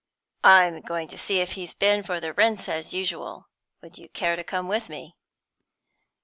[0.43, 3.49] "I'm going to see if he's been for the rents as usual.
[3.83, 5.15] Would you care to come with me?"